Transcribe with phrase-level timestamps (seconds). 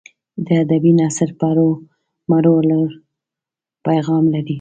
[0.61, 1.69] ادبي نثر به هرو
[2.29, 2.89] مرو لوړ
[3.85, 4.49] پیغام لري.